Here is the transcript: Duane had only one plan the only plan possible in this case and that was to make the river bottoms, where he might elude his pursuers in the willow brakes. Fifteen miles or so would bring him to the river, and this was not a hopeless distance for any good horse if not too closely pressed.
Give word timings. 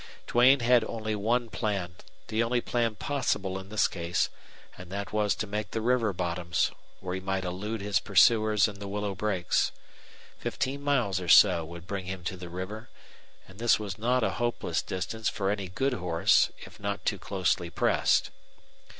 Duane 0.25 0.61
had 0.61 0.83
only 0.85 1.13
one 1.13 1.47
plan 1.47 1.93
the 2.29 2.41
only 2.41 2.59
plan 2.59 2.95
possible 2.95 3.59
in 3.59 3.69
this 3.69 3.87
case 3.87 4.31
and 4.75 4.91
that 4.91 5.13
was 5.13 5.35
to 5.35 5.45
make 5.45 5.69
the 5.69 5.79
river 5.79 6.11
bottoms, 6.11 6.71
where 7.01 7.13
he 7.13 7.21
might 7.21 7.45
elude 7.45 7.81
his 7.81 7.99
pursuers 7.99 8.67
in 8.67 8.79
the 8.79 8.87
willow 8.87 9.13
brakes. 9.13 9.71
Fifteen 10.39 10.81
miles 10.81 11.21
or 11.21 11.27
so 11.29 11.63
would 11.63 11.85
bring 11.85 12.05
him 12.07 12.23
to 12.23 12.35
the 12.35 12.49
river, 12.49 12.89
and 13.47 13.59
this 13.59 13.77
was 13.79 13.99
not 13.99 14.23
a 14.23 14.31
hopeless 14.41 14.81
distance 14.81 15.29
for 15.29 15.51
any 15.51 15.67
good 15.67 15.93
horse 15.93 16.49
if 16.65 16.79
not 16.79 17.05
too 17.05 17.19
closely 17.19 17.69
pressed. 17.69 18.31